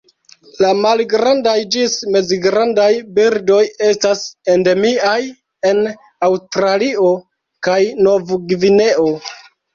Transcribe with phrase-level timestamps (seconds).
[0.63, 2.87] La malgrandaj ĝis mezgrandaj
[3.19, 3.59] birdoj
[3.89, 4.23] estas
[4.55, 5.13] endemiaj
[5.73, 5.83] en
[6.31, 7.13] Aŭstralio
[7.71, 7.79] kaj
[8.11, 9.09] Nov-Gvineo.